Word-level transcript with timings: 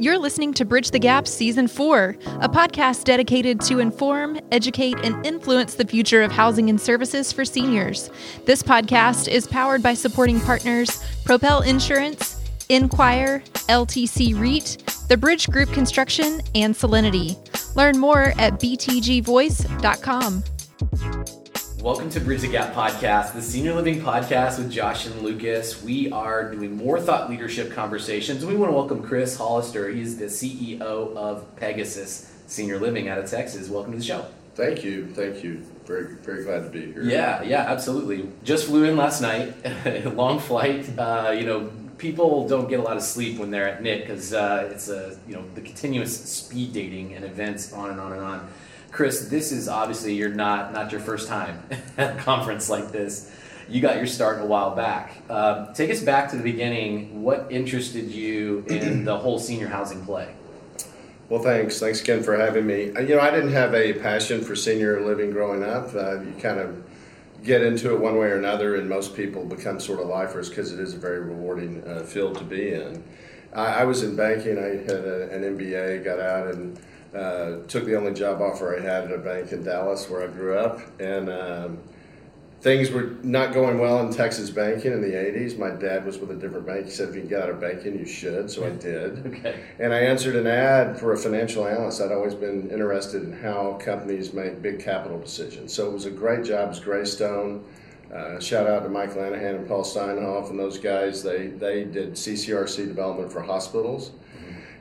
You're 0.00 0.18
listening 0.18 0.54
to 0.54 0.64
Bridge 0.64 0.92
the 0.92 0.98
Gap 0.98 1.28
Season 1.28 1.68
4, 1.68 2.16
a 2.40 2.48
podcast 2.48 3.04
dedicated 3.04 3.60
to 3.62 3.80
inform, 3.80 4.40
educate, 4.50 4.96
and 5.04 5.26
influence 5.26 5.74
the 5.74 5.84
future 5.84 6.22
of 6.22 6.32
housing 6.32 6.70
and 6.70 6.80
services 6.80 7.32
for 7.32 7.44
seniors. 7.44 8.08
This 8.46 8.62
podcast 8.62 9.28
is 9.28 9.46
powered 9.46 9.82
by 9.82 9.92
supporting 9.92 10.40
partners 10.40 11.04
Propel 11.26 11.60
Insurance, 11.60 12.40
Enquire, 12.70 13.42
LTC 13.68 14.40
REIT, 14.40 15.04
the 15.08 15.18
Bridge 15.18 15.50
Group 15.50 15.70
Construction, 15.72 16.40
and 16.54 16.74
Solinity. 16.74 17.36
Learn 17.76 17.98
more 17.98 18.32
at 18.38 18.54
btgvoice.com. 18.54 20.44
Welcome 21.82 22.10
to 22.10 22.20
Bridge 22.20 22.42
the 22.42 22.48
Gap 22.48 22.74
podcast, 22.74 23.32
the 23.32 23.40
senior 23.40 23.72
living 23.72 24.02
podcast 24.02 24.58
with 24.58 24.70
Josh 24.70 25.06
and 25.06 25.22
Lucas. 25.22 25.82
We 25.82 26.12
are 26.12 26.50
doing 26.52 26.76
more 26.76 27.00
thought 27.00 27.30
leadership 27.30 27.72
conversations. 27.72 28.44
We 28.44 28.54
want 28.54 28.70
to 28.70 28.76
welcome 28.76 29.02
Chris 29.02 29.38
Hollister. 29.38 29.88
He's 29.88 30.18
the 30.18 30.26
CEO 30.26 30.82
of 31.16 31.56
Pegasus 31.56 32.30
Senior 32.46 32.78
Living 32.78 33.08
out 33.08 33.16
of 33.16 33.30
Texas. 33.30 33.70
Welcome 33.70 33.92
to 33.92 33.98
the 33.98 34.04
show. 34.04 34.26
Thank 34.56 34.84
you, 34.84 35.06
thank 35.06 35.42
you. 35.42 35.64
Very, 35.86 36.16
very 36.16 36.44
glad 36.44 36.64
to 36.64 36.68
be 36.68 36.92
here. 36.92 37.02
Yeah, 37.02 37.42
yeah, 37.44 37.62
absolutely. 37.62 38.28
Just 38.44 38.66
flew 38.66 38.84
in 38.84 38.98
last 38.98 39.22
night. 39.22 39.54
A 39.86 40.10
long 40.14 40.38
flight. 40.38 40.86
Uh, 40.98 41.34
you 41.34 41.46
know, 41.46 41.70
people 41.96 42.46
don't 42.46 42.68
get 42.68 42.80
a 42.80 42.82
lot 42.82 42.98
of 42.98 43.02
sleep 43.02 43.38
when 43.38 43.50
they're 43.50 43.66
at 43.66 43.82
NIC 43.82 44.02
because 44.02 44.34
uh, 44.34 44.68
it's 44.70 44.90
a 44.90 45.18
you 45.26 45.34
know 45.34 45.44
the 45.54 45.62
continuous 45.62 46.22
speed 46.28 46.74
dating 46.74 47.14
and 47.14 47.24
events 47.24 47.72
on 47.72 47.88
and 47.88 47.98
on 47.98 48.12
and 48.12 48.20
on. 48.20 48.48
Chris, 48.90 49.28
this 49.28 49.52
is 49.52 49.68
obviously 49.68 50.14
you're 50.14 50.34
not 50.34 50.72
not 50.72 50.90
your 50.90 51.00
first 51.00 51.28
time 51.28 51.62
at 51.96 52.16
a 52.16 52.20
conference 52.20 52.68
like 52.68 52.90
this. 52.90 53.30
You 53.68 53.80
got 53.80 53.96
your 53.96 54.06
start 54.06 54.40
a 54.40 54.44
while 54.44 54.74
back. 54.74 55.22
Uh, 55.28 55.72
take 55.72 55.90
us 55.90 56.00
back 56.00 56.30
to 56.30 56.36
the 56.36 56.42
beginning. 56.42 57.22
What 57.22 57.46
interested 57.50 58.10
you 58.10 58.64
in 58.68 59.04
the 59.04 59.16
whole 59.16 59.38
senior 59.38 59.68
housing 59.68 60.04
play? 60.04 60.34
Well, 61.28 61.40
thanks. 61.40 61.78
Thanks 61.78 62.00
again 62.00 62.24
for 62.24 62.36
having 62.36 62.66
me. 62.66 62.92
Uh, 62.92 63.00
you 63.00 63.14
know, 63.14 63.20
I 63.20 63.30
didn't 63.30 63.52
have 63.52 63.72
a 63.74 63.92
passion 63.92 64.42
for 64.42 64.56
senior 64.56 65.00
living 65.06 65.30
growing 65.30 65.62
up. 65.62 65.94
Uh, 65.94 66.20
you 66.22 66.32
kind 66.40 66.58
of 66.58 66.82
get 67.44 67.62
into 67.62 67.94
it 67.94 68.00
one 68.00 68.18
way 68.18 68.26
or 68.26 68.36
another, 68.36 68.74
and 68.74 68.88
most 68.88 69.14
people 69.14 69.44
become 69.44 69.78
sort 69.78 70.00
of 70.00 70.08
lifers 70.08 70.48
because 70.48 70.72
it 70.72 70.80
is 70.80 70.94
a 70.94 70.98
very 70.98 71.20
rewarding 71.20 71.86
uh, 71.86 72.00
field 72.00 72.36
to 72.38 72.44
be 72.44 72.72
in. 72.72 73.04
I, 73.52 73.66
I, 73.66 73.84
was 73.84 74.02
in 74.02 74.16
banking. 74.16 74.58
I 74.58 74.78
had 74.82 75.04
a, 75.04 75.30
an 75.30 75.42
MBA, 75.56 76.04
got 76.04 76.20
out, 76.20 76.48
and 76.48 76.78
uh, 77.14 77.66
took 77.66 77.84
the 77.84 77.96
only 77.96 78.14
job 78.14 78.40
offer 78.40 78.76
I 78.76 78.80
had 78.80 79.04
at 79.04 79.12
a 79.12 79.18
bank 79.18 79.52
in 79.52 79.64
Dallas 79.64 80.08
where 80.08 80.22
I 80.22 80.28
grew 80.28 80.56
up, 80.56 80.80
and 81.00 81.28
um, 81.28 81.78
things 82.60 82.90
were 82.90 83.16
not 83.22 83.54
going 83.54 83.78
well 83.78 84.00
in 84.06 84.12
Texas 84.12 84.50
banking 84.50 84.92
in 84.92 85.00
the 85.00 85.12
80s. 85.12 85.58
My 85.58 85.70
dad 85.70 86.04
was 86.04 86.18
with 86.18 86.30
a 86.30 86.34
different 86.34 86.66
bank. 86.66 86.86
He 86.86 86.90
said, 86.90 87.08
if 87.08 87.14
you 87.14 87.22
can 87.22 87.30
get 87.30 87.42
out 87.42 87.50
of 87.50 87.60
banking, 87.60 87.98
you 87.98 88.04
should. 88.04 88.50
So 88.50 88.66
I 88.66 88.70
did. 88.70 89.26
Okay. 89.40 89.60
And 89.78 89.94
I 89.94 90.00
answered 90.00 90.36
an 90.36 90.46
ad 90.46 90.98
for 90.98 91.12
a 91.12 91.16
financial 91.16 91.66
analyst. 91.66 92.00
I'd 92.00 92.12
always 92.12 92.34
been 92.34 92.68
interested 92.68 93.22
in 93.22 93.32
how 93.32 93.74
companies 93.74 94.32
make 94.34 94.60
big 94.60 94.80
capital 94.80 95.18
decisions. 95.18 95.72
So 95.72 95.86
it 95.86 95.92
was 95.92 96.04
a 96.04 96.10
great 96.10 96.44
job. 96.44 96.66
It 96.66 96.68
was 96.70 96.80
Greystone. 96.80 97.64
Uh, 98.12 98.40
shout 98.40 98.66
out 98.66 98.82
to 98.82 98.88
Mike 98.88 99.14
Lanahan 99.14 99.56
and 99.56 99.68
Paul 99.68 99.84
Steinhoff 99.84 100.50
and 100.50 100.58
those 100.58 100.78
guys. 100.78 101.22
They, 101.22 101.46
they 101.46 101.84
did 101.84 102.12
CCRC 102.12 102.88
development 102.88 103.32
for 103.32 103.40
hospitals. 103.40 104.10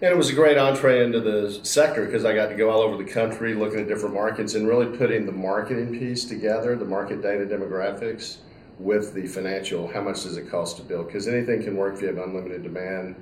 And 0.01 0.11
it 0.11 0.15
was 0.15 0.29
a 0.29 0.33
great 0.33 0.57
entree 0.57 1.03
into 1.03 1.19
the 1.19 1.59
sector 1.63 2.05
because 2.05 2.23
I 2.23 2.33
got 2.33 2.47
to 2.47 2.55
go 2.55 2.69
all 2.69 2.79
over 2.79 2.95
the 2.95 3.09
country 3.09 3.53
looking 3.53 3.81
at 3.81 3.87
different 3.89 4.15
markets 4.15 4.55
and 4.55 4.65
really 4.65 4.97
putting 4.97 5.25
the 5.25 5.31
marketing 5.33 5.99
piece 5.99 6.23
together, 6.23 6.75
the 6.77 6.85
market 6.85 7.21
data 7.21 7.45
demographics, 7.45 8.37
with 8.79 9.13
the 9.13 9.27
financial. 9.27 9.89
How 9.89 10.01
much 10.01 10.23
does 10.23 10.37
it 10.37 10.49
cost 10.49 10.77
to 10.77 10.83
build? 10.83 11.07
Because 11.07 11.27
anything 11.27 11.61
can 11.61 11.75
work 11.75 11.95
if 11.95 12.01
you 12.01 12.07
have 12.07 12.17
unlimited 12.17 12.63
demand, 12.63 13.17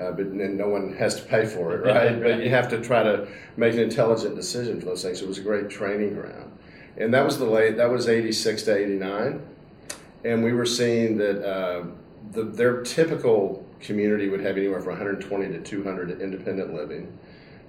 uh, 0.00 0.10
but 0.10 0.36
then 0.36 0.56
no 0.56 0.68
one 0.68 0.94
has 0.94 1.14
to 1.14 1.22
pay 1.22 1.46
for 1.46 1.76
it, 1.76 1.86
right? 1.94 2.20
but 2.20 2.42
you 2.42 2.50
have 2.50 2.68
to 2.70 2.80
try 2.82 3.04
to 3.04 3.28
make 3.56 3.74
an 3.74 3.80
intelligent 3.80 4.34
decision 4.34 4.80
for 4.80 4.86
those 4.86 5.04
things. 5.04 5.22
It 5.22 5.28
was 5.28 5.38
a 5.38 5.42
great 5.42 5.70
training 5.70 6.14
ground, 6.14 6.55
and 6.98 7.12
that 7.14 7.24
was 7.24 7.38
the 7.38 7.44
late. 7.44 7.76
That 7.76 7.90
was 7.90 8.08
eighty 8.08 8.32
six 8.32 8.62
to 8.64 8.76
eighty 8.76 8.96
nine, 8.96 9.42
and 10.24 10.42
we 10.42 10.52
were 10.52 10.66
seeing 10.66 11.18
that 11.18 11.46
uh, 11.46 11.84
the, 12.32 12.44
their 12.44 12.82
typical 12.82 13.66
community 13.80 14.28
would 14.28 14.40
have 14.40 14.56
anywhere 14.56 14.80
from 14.80 14.92
120 14.92 15.48
to 15.48 15.60
200 15.60 16.20
independent 16.20 16.74
living. 16.74 17.16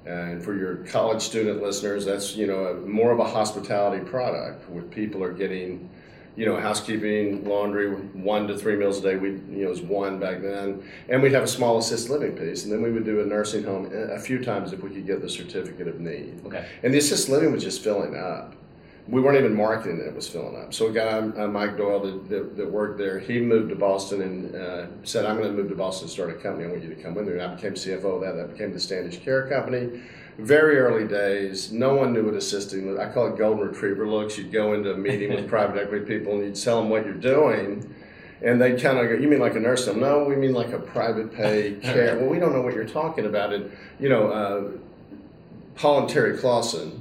And 0.05 0.43
for 0.43 0.55
your 0.55 0.77
college 0.77 1.21
student 1.21 1.61
listeners, 1.61 2.05
that's 2.05 2.35
you 2.35 2.47
know 2.47 2.67
a, 2.67 2.73
more 2.75 3.11
of 3.11 3.19
a 3.19 3.25
hospitality 3.25 4.03
product 4.05 4.69
where 4.69 4.83
people 4.83 5.21
are 5.21 5.33
getting, 5.33 5.89
you 6.37 6.45
know, 6.45 6.57
housekeeping, 6.57 7.43
laundry, 7.43 7.89
one 7.89 8.47
to 8.47 8.57
three 8.57 8.77
meals 8.77 8.99
a 8.99 9.01
day. 9.01 9.15
We 9.17 9.31
you 9.31 9.41
know 9.47 9.65
it 9.65 9.69
was 9.69 9.81
one 9.81 10.17
back 10.17 10.41
then, 10.41 10.81
and 11.09 11.21
we'd 11.21 11.33
have 11.33 11.43
a 11.43 11.47
small 11.47 11.77
assisted 11.77 12.09
living 12.09 12.37
piece, 12.37 12.63
and 12.63 12.71
then 12.71 12.81
we 12.81 12.89
would 12.89 13.03
do 13.03 13.19
a 13.19 13.25
nursing 13.25 13.65
home 13.65 13.91
a 13.93 14.17
few 14.17 14.41
times 14.41 14.71
if 14.71 14.81
we 14.81 14.91
could 14.91 15.05
get 15.05 15.21
the 15.21 15.29
certificate 15.29 15.89
of 15.89 15.99
need. 15.99 16.41
Okay. 16.45 16.65
And 16.83 16.93
the 16.93 16.99
assisted 16.99 17.29
living 17.29 17.51
was 17.51 17.61
just 17.61 17.83
filling 17.83 18.15
up 18.15 18.55
we 19.09 19.21
weren't 19.21 19.37
even 19.37 19.55
marketing 19.55 19.99
it; 19.99 20.07
it 20.07 20.15
was 20.15 20.27
filling 20.27 20.61
up. 20.61 20.73
So 20.73 20.87
a 20.87 20.91
guy, 20.91 21.19
uh, 21.19 21.47
Mike 21.47 21.77
Doyle, 21.77 22.01
that, 22.01 22.29
that, 22.29 22.57
that, 22.57 22.71
worked 22.71 22.97
there, 22.97 23.19
he 23.19 23.39
moved 23.39 23.69
to 23.69 23.75
Boston 23.75 24.21
and 24.21 24.55
uh, 24.55 24.85
said, 25.03 25.25
"I'm 25.25 25.37
going 25.37 25.49
to 25.49 25.53
move 25.53 25.69
to 25.69 25.75
Boston 25.75 26.05
and 26.05 26.11
start 26.11 26.29
a 26.29 26.33
company. 26.33 26.65
I 26.67 26.71
want 26.71 26.83
you 26.83 26.93
to 26.93 27.01
come 27.01 27.15
with 27.15 27.27
me." 27.27 27.33
And 27.33 27.41
I 27.41 27.55
became 27.55 27.73
CFO 27.73 28.15
of 28.15 28.21
that. 28.21 28.35
That 28.35 28.51
became 28.51 28.73
the 28.73 28.79
Standish 28.79 29.19
Care 29.19 29.47
Company. 29.47 30.01
Very 30.37 30.77
early 30.77 31.07
days, 31.07 31.71
no 31.71 31.95
one 31.95 32.13
knew 32.13 32.25
what 32.25 32.35
assisting. 32.35 32.87
Was. 32.87 32.99
I 32.99 33.11
call 33.11 33.33
it 33.33 33.37
golden 33.37 33.67
retriever 33.67 34.07
looks. 34.07 34.37
You'd 34.37 34.51
go 34.51 34.73
into 34.73 34.93
a 34.93 34.97
meeting 34.97 35.33
with 35.33 35.47
private 35.49 35.81
equity 35.81 36.05
people 36.05 36.33
and 36.33 36.43
you'd 36.43 36.55
tell 36.55 36.81
them 36.81 36.89
what 36.89 37.05
you're 37.05 37.15
doing. 37.15 37.95
And 38.41 38.61
they 38.61 38.79
kind 38.79 38.99
of 38.99 39.07
go, 39.07 39.15
"You 39.15 39.29
mean 39.29 39.39
like 39.39 39.55
a 39.55 39.59
nurse?" 39.59 39.87
No, 39.87 40.25
we 40.25 40.35
mean 40.35 40.53
like 40.53 40.73
a 40.73 40.79
private 40.79 41.33
pay 41.33 41.75
care. 41.81 42.17
well, 42.19 42.29
we 42.29 42.39
don't 42.39 42.51
know 42.51 42.61
what 42.61 42.73
you're 42.73 42.85
talking 42.85 43.25
about. 43.25 43.53
And 43.53 43.71
you 43.99 44.09
know, 44.09 44.27
uh, 44.27 44.71
Paul 45.75 46.01
and 46.01 46.09
Terry 46.09 46.37
Klaassen, 46.37 46.99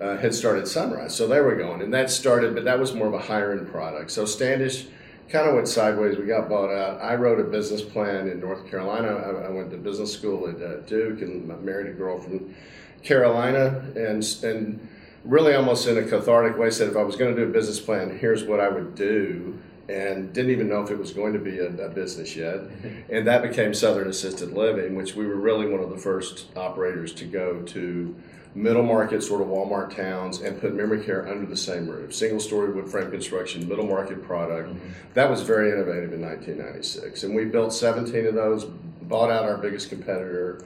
uh, 0.00 0.16
had 0.16 0.34
started 0.34 0.68
Sunrise. 0.68 1.14
So 1.14 1.26
they 1.26 1.40
were 1.40 1.56
going, 1.56 1.82
and 1.82 1.92
that 1.94 2.10
started, 2.10 2.54
but 2.54 2.64
that 2.64 2.78
was 2.78 2.94
more 2.94 3.06
of 3.06 3.14
a 3.14 3.18
higher 3.18 3.52
end 3.52 3.68
product. 3.68 4.10
So 4.10 4.24
Standish 4.24 4.86
kind 5.28 5.48
of 5.48 5.54
went 5.54 5.68
sideways. 5.68 6.16
We 6.18 6.26
got 6.26 6.48
bought 6.48 6.70
out. 6.70 7.00
I 7.00 7.14
wrote 7.14 7.40
a 7.40 7.44
business 7.44 7.82
plan 7.82 8.28
in 8.28 8.40
North 8.40 8.68
Carolina. 8.70 9.08
I, 9.08 9.46
I 9.46 9.48
went 9.48 9.70
to 9.70 9.76
business 9.76 10.12
school 10.12 10.48
at 10.48 10.62
uh, 10.62 10.80
Duke 10.80 11.22
and 11.22 11.46
married 11.64 11.88
a 11.88 11.92
girl 11.92 12.18
from 12.18 12.54
Carolina, 13.02 13.84
and 13.96 14.22
and 14.42 14.88
really 15.24 15.54
almost 15.54 15.88
in 15.88 15.98
a 15.98 16.02
cathartic 16.02 16.56
way 16.56 16.70
said 16.70 16.88
if 16.88 16.96
I 16.96 17.02
was 17.02 17.16
going 17.16 17.34
to 17.34 17.42
do 17.42 17.48
a 17.48 17.52
business 17.52 17.80
plan, 17.80 18.16
here's 18.18 18.44
what 18.44 18.60
I 18.60 18.68
would 18.68 18.94
do. 18.94 19.58
And 19.88 20.32
didn't 20.32 20.50
even 20.50 20.68
know 20.68 20.82
if 20.82 20.90
it 20.90 20.98
was 20.98 21.12
going 21.12 21.32
to 21.34 21.38
be 21.38 21.60
a, 21.60 21.68
a 21.68 21.88
business 21.88 22.34
yet. 22.34 22.58
And 23.08 23.24
that 23.28 23.42
became 23.42 23.72
Southern 23.72 24.08
Assisted 24.08 24.50
Living, 24.50 24.96
which 24.96 25.14
we 25.14 25.24
were 25.26 25.36
really 25.36 25.68
one 25.68 25.80
of 25.80 25.90
the 25.90 25.96
first 25.96 26.46
operators 26.56 27.12
to 27.14 27.24
go 27.24 27.62
to 27.62 28.16
middle 28.56 28.82
market 28.82 29.22
sort 29.22 29.42
of 29.42 29.48
Walmart 29.48 29.94
towns 29.94 30.40
and 30.40 30.58
put 30.58 30.74
memory 30.74 31.04
care 31.04 31.28
under 31.28 31.44
the 31.44 31.56
same 31.56 31.86
roof. 31.86 32.14
Single 32.14 32.40
story 32.40 32.72
wood 32.72 32.88
frame 32.88 33.10
construction, 33.10 33.68
middle 33.68 33.86
market 33.86 34.24
product. 34.24 34.70
Mm-hmm. 34.70 34.88
That 35.12 35.28
was 35.28 35.42
very 35.42 35.70
innovative 35.70 36.14
in 36.14 36.22
1996. 36.22 37.22
And 37.24 37.36
we 37.36 37.44
built 37.44 37.74
17 37.74 38.26
of 38.26 38.34
those, 38.34 38.64
bought 38.64 39.30
out 39.30 39.44
our 39.44 39.58
biggest 39.58 39.90
competitor, 39.90 40.64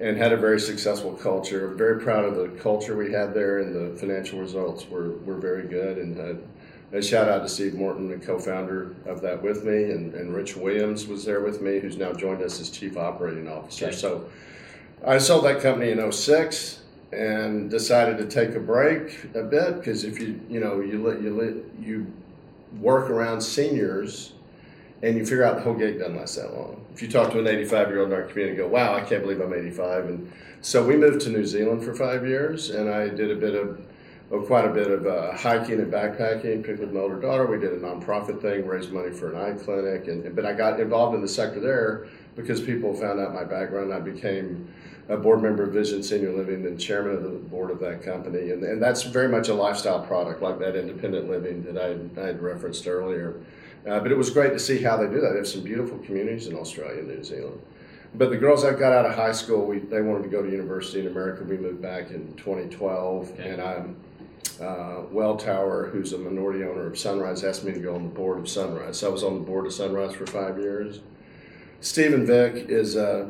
and 0.00 0.16
had 0.16 0.32
a 0.32 0.36
very 0.36 0.58
successful 0.58 1.12
culture. 1.12 1.68
Very 1.68 2.00
proud 2.00 2.24
of 2.24 2.34
the 2.34 2.48
culture 2.60 2.96
we 2.96 3.12
had 3.12 3.32
there, 3.32 3.60
and 3.60 3.74
the 3.74 3.96
financial 3.96 4.40
results 4.40 4.88
were, 4.88 5.12
were 5.18 5.36
very 5.36 5.68
good. 5.68 5.98
And 5.98 6.18
uh, 6.18 6.96
a 6.98 7.00
shout 7.00 7.28
out 7.28 7.42
to 7.42 7.48
Steve 7.48 7.74
Morton, 7.74 8.08
the 8.08 8.16
co-founder 8.16 8.96
of 9.06 9.20
that 9.20 9.40
with 9.40 9.64
me, 9.64 9.92
and, 9.92 10.14
and 10.14 10.34
Rich 10.34 10.56
Williams 10.56 11.06
was 11.06 11.24
there 11.24 11.42
with 11.42 11.62
me, 11.62 11.78
who's 11.78 11.96
now 11.96 12.12
joined 12.12 12.42
us 12.42 12.60
as 12.60 12.70
chief 12.70 12.96
operating 12.96 13.46
officer. 13.46 13.86
Okay. 13.86 13.94
So 13.94 14.28
I 15.06 15.18
sold 15.18 15.44
that 15.44 15.60
company 15.60 15.92
in 15.92 16.10
06 16.10 16.80
and 17.12 17.70
decided 17.70 18.18
to 18.18 18.26
take 18.26 18.54
a 18.54 18.60
break 18.60 19.24
a 19.34 19.42
bit 19.42 19.76
because 19.76 20.04
if 20.04 20.20
you 20.20 20.40
you 20.48 20.60
know 20.60 20.80
you 20.80 21.04
let 21.04 21.20
you 21.20 21.36
let 21.36 21.84
you 21.84 22.06
work 22.78 23.10
around 23.10 23.40
seniors 23.40 24.32
and 25.02 25.16
you 25.16 25.24
figure 25.24 25.44
out 25.44 25.56
the 25.56 25.62
whole 25.62 25.74
gig 25.74 25.98
doesn't 25.98 26.16
last 26.16 26.36
that 26.36 26.54
long. 26.54 26.84
If 26.92 27.02
you 27.02 27.08
talk 27.08 27.32
to 27.32 27.38
an 27.38 27.46
85 27.46 27.88
year 27.88 28.00
old 28.00 28.12
in 28.12 28.14
our 28.14 28.24
community, 28.24 28.56
go, 28.56 28.68
wow, 28.68 28.94
I 28.94 29.00
can't 29.00 29.22
believe 29.22 29.40
I'm 29.40 29.52
85. 29.52 30.04
And 30.06 30.32
so 30.60 30.84
we 30.84 30.96
moved 30.96 31.22
to 31.22 31.30
New 31.30 31.46
Zealand 31.46 31.82
for 31.82 31.94
five 31.94 32.26
years, 32.26 32.70
and 32.70 32.90
I 32.90 33.08
did 33.08 33.30
a 33.30 33.36
bit 33.36 33.54
of, 33.54 33.80
quite 34.46 34.66
a 34.66 34.72
bit 34.72 34.90
of 34.90 35.06
uh, 35.06 35.32
hiking 35.32 35.80
and 35.80 35.90
backpacking, 35.90 36.60
particularly 36.62 36.86
with 36.86 36.92
my 36.92 37.00
older 37.00 37.20
daughter. 37.20 37.46
We 37.46 37.58
did 37.58 37.72
a 37.72 37.78
nonprofit 37.78 38.42
thing, 38.42 38.66
raised 38.66 38.92
money 38.92 39.10
for 39.10 39.32
an 39.32 39.40
eye 39.40 39.58
clinic, 39.58 40.08
and 40.08 40.36
but 40.36 40.44
I 40.44 40.52
got 40.52 40.78
involved 40.78 41.14
in 41.14 41.22
the 41.22 41.28
sector 41.28 41.60
there 41.60 42.06
because 42.36 42.60
people 42.60 42.94
found 42.94 43.20
out 43.20 43.34
my 43.34 43.44
background. 43.44 43.92
I 43.92 44.00
became 44.00 44.72
a 45.08 45.16
board 45.16 45.42
member 45.42 45.64
of 45.64 45.72
Vision 45.72 46.02
Senior 46.02 46.32
Living 46.32 46.64
and 46.66 46.78
chairman 46.78 47.16
of 47.16 47.22
the 47.24 47.30
board 47.30 47.70
of 47.70 47.80
that 47.80 48.02
company. 48.02 48.50
And, 48.50 48.62
and 48.62 48.80
that's 48.80 49.02
very 49.02 49.28
much 49.28 49.48
a 49.48 49.54
lifestyle 49.54 50.00
product, 50.00 50.40
like 50.40 50.58
that 50.60 50.76
independent 50.76 51.28
living 51.28 51.64
that 51.64 51.76
I, 51.76 52.20
I 52.20 52.26
had 52.28 52.40
referenced 52.40 52.86
earlier. 52.86 53.40
Uh, 53.88 53.98
but 53.98 54.12
it 54.12 54.16
was 54.16 54.30
great 54.30 54.52
to 54.52 54.58
see 54.58 54.82
how 54.82 54.96
they 54.96 55.06
do 55.06 55.20
that. 55.20 55.30
They 55.30 55.38
have 55.38 55.48
some 55.48 55.64
beautiful 55.64 55.98
communities 55.98 56.46
in 56.46 56.54
Australia 56.54 57.00
and 57.00 57.08
New 57.08 57.24
Zealand. 57.24 57.60
But 58.14 58.30
the 58.30 58.36
girls 58.36 58.62
that 58.62 58.78
got 58.78 58.92
out 58.92 59.06
of 59.06 59.14
high 59.14 59.32
school, 59.32 59.66
we, 59.66 59.78
they 59.78 60.02
wanted 60.02 60.24
to 60.24 60.28
go 60.28 60.42
to 60.42 60.50
university 60.50 61.00
in 61.00 61.06
America. 61.06 61.44
We 61.44 61.56
moved 61.56 61.80
back 61.80 62.10
in 62.10 62.34
2012, 62.34 63.30
okay. 63.32 63.48
and 63.48 63.62
I'm 63.62 63.96
uh, 64.60 65.06
Welltower, 65.12 65.90
who's 65.90 66.12
a 66.12 66.18
minority 66.18 66.64
owner 66.64 66.86
of 66.86 66.98
Sunrise, 66.98 67.44
asked 67.44 67.64
me 67.64 67.72
to 67.72 67.78
go 67.78 67.94
on 67.94 68.02
the 68.02 68.08
board 68.08 68.38
of 68.38 68.48
Sunrise. 68.48 68.98
So 68.98 69.08
I 69.08 69.12
was 69.12 69.22
on 69.22 69.34
the 69.34 69.40
board 69.40 69.66
of 69.66 69.72
Sunrise 69.72 70.14
for 70.14 70.26
five 70.26 70.58
years. 70.58 71.00
Stephen 71.80 72.26
Vick 72.26 72.68
is 72.68 72.96
uh, 72.96 73.26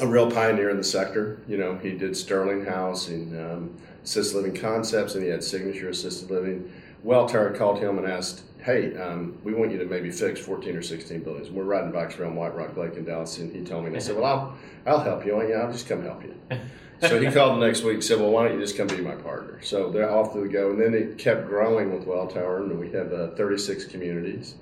a 0.00 0.06
real 0.06 0.30
pioneer 0.30 0.68
in 0.68 0.76
the 0.76 0.84
sector. 0.84 1.40
You 1.48 1.56
know, 1.56 1.76
he 1.76 1.92
did 1.92 2.16
Sterling 2.16 2.64
House 2.64 3.08
and 3.08 3.40
um, 3.40 3.76
assisted 4.04 4.36
living 4.36 4.54
concepts, 4.54 5.14
and 5.14 5.24
he 5.24 5.30
had 5.30 5.42
Signature 5.42 5.88
Assisted 5.88 6.30
Living. 6.30 6.70
Welltower 7.04 7.56
called 7.56 7.78
him 7.78 7.96
and 7.96 8.06
asked, 8.06 8.42
"Hey, 8.58 8.94
um, 8.96 9.38
we 9.44 9.54
want 9.54 9.72
you 9.72 9.78
to 9.78 9.86
maybe 9.86 10.10
fix 10.10 10.40
14 10.40 10.76
or 10.76 10.82
16 10.82 11.22
buildings. 11.22 11.50
We're 11.50 11.64
riding 11.64 11.90
bikes 11.90 12.18
around 12.18 12.36
White 12.36 12.54
Rock 12.54 12.76
Lake 12.76 12.94
in 12.94 13.04
Dallas." 13.04 13.38
And 13.38 13.54
he 13.54 13.64
told 13.64 13.84
me, 13.84 13.88
and 13.88 13.96
I 13.96 14.00
said, 14.00 14.16
"Well, 14.16 14.26
I'll 14.26 14.56
I'll 14.86 15.00
help 15.00 15.24
you. 15.24 15.40
yeah, 15.48 15.58
I'll 15.60 15.72
just 15.72 15.88
come 15.88 16.02
help 16.02 16.22
you." 16.22 16.34
so 17.08 17.18
he 17.18 17.30
called 17.30 17.62
the 17.62 17.66
next 17.66 17.82
week 17.82 17.94
and 17.94 18.04
said, 18.04 18.20
"Well, 18.20 18.30
why 18.30 18.46
don't 18.46 18.58
you 18.58 18.60
just 18.60 18.76
come 18.76 18.88
be 18.88 18.98
my 18.98 19.14
partner?" 19.14 19.62
So 19.62 19.90
they're 19.90 20.10
off 20.10 20.34
to 20.34 20.40
the 20.40 20.48
go, 20.48 20.70
and 20.70 20.80
then 20.80 20.92
it 20.92 21.16
kept 21.16 21.46
growing 21.46 21.94
with 21.94 22.06
Welltower, 22.06 22.58
and 22.58 22.78
we 22.78 22.90
have 22.90 23.10
uh, 23.12 23.28
36 23.36 23.86
communities, 23.86 24.56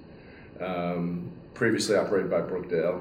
um, 0.61 1.33
previously 1.57 1.97
operated 1.97 2.31
by 2.31 2.41
Brookdale, 2.41 3.01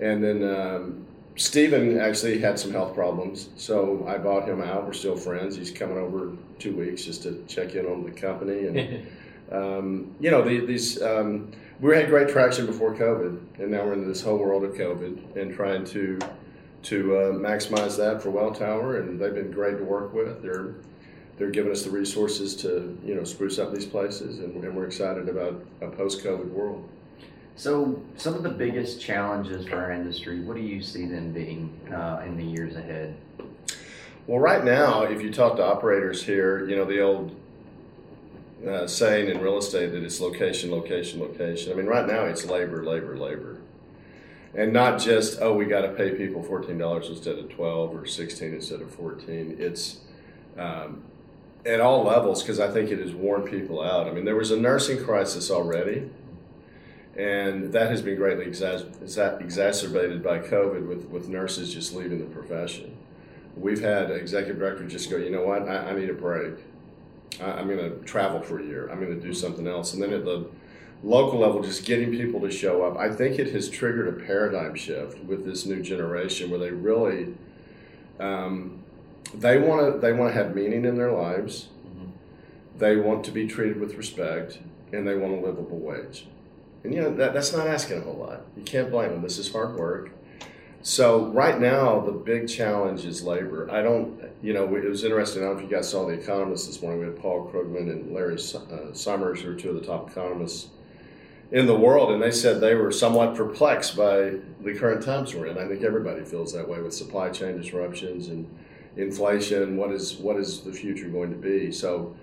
and 0.00 0.22
then 0.22 0.42
um, 0.44 1.06
Stephen 1.36 1.98
actually 1.98 2.38
had 2.38 2.58
some 2.58 2.70
health 2.70 2.94
problems, 2.94 3.50
so 3.56 4.06
I 4.06 4.18
bought 4.18 4.48
him 4.48 4.62
out. 4.62 4.86
We're 4.86 4.92
still 4.92 5.16
friends. 5.16 5.56
He's 5.56 5.70
coming 5.70 5.98
over 5.98 6.32
two 6.58 6.74
weeks 6.74 7.04
just 7.04 7.22
to 7.24 7.44
check 7.46 7.74
in 7.74 7.86
on 7.86 8.04
the 8.04 8.10
company, 8.10 8.66
and 8.66 9.06
um, 9.52 10.14
you 10.20 10.30
know 10.30 10.42
the, 10.42 10.64
these. 10.64 11.02
Um, 11.02 11.52
we 11.80 11.94
had 11.94 12.08
great 12.08 12.30
traction 12.30 12.64
before 12.64 12.94
COVID, 12.94 13.58
and 13.58 13.70
now 13.70 13.84
we're 13.84 13.92
in 13.92 14.08
this 14.08 14.22
whole 14.22 14.38
world 14.38 14.64
of 14.64 14.72
COVID 14.74 15.36
and 15.36 15.54
trying 15.54 15.84
to 15.86 16.18
to 16.84 17.16
uh, 17.16 17.32
maximize 17.32 17.96
that 17.96 18.22
for 18.22 18.30
Welltower, 18.30 19.00
and 19.00 19.20
they've 19.20 19.34
been 19.34 19.50
great 19.50 19.78
to 19.78 19.84
work 19.84 20.14
with. 20.14 20.42
They're 20.42 20.74
they're 21.36 21.50
giving 21.50 21.70
us 21.70 21.82
the 21.82 21.90
resources 21.90 22.56
to 22.56 22.98
you 23.04 23.14
know 23.14 23.24
spruce 23.24 23.58
up 23.58 23.74
these 23.74 23.86
places, 23.86 24.38
and, 24.38 24.64
and 24.64 24.74
we're 24.74 24.86
excited 24.86 25.28
about 25.28 25.62
a 25.82 25.88
post-COVID 25.88 26.50
world. 26.50 26.88
So, 27.56 28.02
some 28.18 28.34
of 28.34 28.42
the 28.42 28.50
biggest 28.50 29.00
challenges 29.00 29.66
for 29.66 29.76
our 29.76 29.90
industry, 29.90 30.40
what 30.40 30.56
do 30.56 30.62
you 30.62 30.82
see 30.82 31.06
them 31.06 31.32
being 31.32 31.72
uh, 31.90 32.22
in 32.26 32.36
the 32.36 32.44
years 32.44 32.76
ahead? 32.76 33.16
Well, 34.26 34.40
right 34.40 34.62
now, 34.62 35.04
if 35.04 35.22
you 35.22 35.32
talk 35.32 35.56
to 35.56 35.64
operators 35.64 36.22
here, 36.22 36.68
you 36.68 36.76
know, 36.76 36.84
the 36.84 37.00
old 37.00 37.34
uh, 38.68 38.86
saying 38.86 39.30
in 39.30 39.40
real 39.40 39.56
estate 39.56 39.92
that 39.92 40.02
it's 40.02 40.20
location, 40.20 40.70
location, 40.70 41.18
location. 41.18 41.72
I 41.72 41.76
mean, 41.76 41.86
right 41.86 42.06
now 42.06 42.24
it's 42.24 42.44
labor, 42.44 42.84
labor, 42.84 43.16
labor. 43.16 43.56
And 44.54 44.74
not 44.74 45.00
just, 45.00 45.40
oh, 45.40 45.54
we 45.54 45.64
got 45.64 45.80
to 45.82 45.88
pay 45.88 46.10
people 46.10 46.42
$14 46.42 47.08
instead 47.08 47.38
of 47.38 47.48
12 47.48 47.94
or 47.94 48.06
16 48.06 48.52
instead 48.54 48.82
of 48.82 48.94
14. 48.94 49.56
It's 49.58 50.00
um, 50.58 51.02
at 51.64 51.80
all 51.80 52.04
levels 52.04 52.42
because 52.42 52.60
I 52.60 52.70
think 52.70 52.90
it 52.90 52.98
has 52.98 53.12
worn 53.12 53.44
people 53.44 53.82
out. 53.82 54.08
I 54.08 54.12
mean, 54.12 54.26
there 54.26 54.36
was 54.36 54.50
a 54.50 54.58
nursing 54.58 55.02
crisis 55.02 55.50
already 55.50 56.10
and 57.16 57.72
that 57.72 57.90
has 57.90 58.02
been 58.02 58.16
greatly 58.16 58.44
exacerbated 58.44 60.22
by 60.22 60.38
COVID 60.38 60.86
with, 60.86 61.06
with 61.06 61.28
nurses 61.28 61.72
just 61.72 61.94
leaving 61.94 62.18
the 62.18 62.26
profession. 62.26 62.94
We've 63.56 63.80
had 63.80 64.10
executive 64.10 64.58
directors 64.58 64.92
just 64.92 65.10
go, 65.10 65.16
you 65.16 65.30
know 65.30 65.42
what, 65.42 65.62
I, 65.62 65.90
I 65.90 65.92
need 65.94 66.10
a 66.10 66.14
break. 66.14 66.54
I, 67.40 67.60
am 67.60 67.68
going 67.68 67.78
to 67.78 68.04
travel 68.04 68.42
for 68.42 68.60
a 68.60 68.64
year. 68.64 68.90
I'm 68.90 69.00
going 69.00 69.18
to 69.18 69.20
do 69.20 69.32
something 69.32 69.66
else. 69.66 69.94
And 69.94 70.02
then 70.02 70.12
at 70.12 70.26
the 70.26 70.46
local 71.02 71.38
level, 71.38 71.62
just 71.62 71.86
getting 71.86 72.10
people 72.10 72.40
to 72.40 72.50
show 72.50 72.82
up, 72.82 72.98
I 72.98 73.10
think 73.10 73.38
it 73.38 73.50
has 73.52 73.70
triggered 73.70 74.08
a 74.08 74.24
paradigm 74.26 74.74
shift 74.74 75.24
with 75.24 75.46
this 75.46 75.64
new 75.64 75.82
generation 75.82 76.50
where 76.50 76.58
they 76.58 76.70
really 76.70 77.34
um, 78.20 78.82
they 79.34 79.58
want 79.58 79.92
to 79.92 79.98
they 80.00 80.12
want 80.12 80.32
to 80.34 80.42
have 80.42 80.54
meaning 80.54 80.84
in 80.84 80.96
their 80.96 81.12
lives. 81.12 81.68
Mm-hmm. 81.86 82.10
They 82.78 82.96
want 82.96 83.24
to 83.24 83.30
be 83.30 83.46
treated 83.46 83.80
with 83.80 83.94
respect, 83.94 84.58
and 84.92 85.06
they 85.06 85.16
want 85.16 85.34
a 85.34 85.40
livable 85.46 85.78
wage. 85.78 86.26
And 86.86 86.94
you 86.94 87.02
know, 87.02 87.14
that, 87.16 87.34
that's 87.34 87.52
not 87.52 87.66
asking 87.66 87.98
a 87.98 88.00
whole 88.02 88.14
lot. 88.14 88.42
You 88.56 88.62
can't 88.62 88.90
blame 88.90 89.10
them. 89.10 89.22
This 89.22 89.38
is 89.38 89.50
hard 89.50 89.74
work. 89.74 90.10
So 90.82 91.26
right 91.32 91.60
now, 91.60 91.98
the 91.98 92.12
big 92.12 92.48
challenge 92.48 93.04
is 93.04 93.24
labor. 93.24 93.68
I 93.72 93.82
don't, 93.82 94.22
you 94.40 94.54
know, 94.54 94.72
it 94.76 94.84
was 94.84 95.02
interesting. 95.02 95.42
I 95.42 95.46
don't 95.46 95.56
know 95.56 95.64
if 95.64 95.68
you 95.68 95.76
guys 95.76 95.90
saw 95.90 96.06
The 96.06 96.12
Economist 96.12 96.68
this 96.68 96.80
morning. 96.80 97.00
We 97.00 97.06
had 97.06 97.18
Paul 97.18 97.50
Krugman 97.52 97.90
and 97.90 98.14
Larry 98.14 98.36
uh, 98.36 98.92
Summers, 98.92 99.40
who 99.40 99.50
are 99.50 99.54
two 99.54 99.70
of 99.70 99.74
the 99.74 99.80
top 99.80 100.10
economists 100.10 100.68
in 101.50 101.66
the 101.66 101.76
world, 101.76 102.12
and 102.12 102.22
they 102.22 102.30
said 102.30 102.60
they 102.60 102.76
were 102.76 102.92
somewhat 102.92 103.34
perplexed 103.34 103.96
by 103.96 104.34
the 104.62 104.74
current 104.78 105.04
times 105.04 105.34
we're 105.34 105.46
in. 105.46 105.58
I 105.58 105.66
think 105.66 105.82
everybody 105.82 106.24
feels 106.24 106.52
that 106.52 106.68
way 106.68 106.80
with 106.80 106.94
supply 106.94 107.30
chain 107.30 107.56
disruptions 107.56 108.28
and 108.28 108.48
inflation. 108.96 109.76
What 109.76 109.90
is 109.90 110.14
what 110.18 110.36
is 110.36 110.60
the 110.60 110.72
future 110.72 111.08
going 111.08 111.30
to 111.30 111.36
be? 111.36 111.72
So 111.72 112.14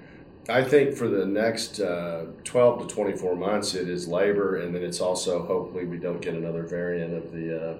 I 0.49 0.61
think 0.61 0.95
for 0.95 1.07
the 1.07 1.25
next 1.25 1.79
uh, 1.79 2.25
12 2.43 2.87
to 2.87 2.93
24 2.93 3.35
months, 3.35 3.75
it 3.75 3.87
is 3.87 4.09
labor, 4.09 4.57
and 4.57 4.75
then 4.75 4.83
it's 4.83 4.99
also 4.99 5.45
hopefully 5.45 5.85
we 5.85 5.97
don't 5.97 6.21
get 6.21 6.33
another 6.33 6.63
variant 6.63 7.13
of 7.13 7.31
the 7.31 7.71
uh, 7.71 7.77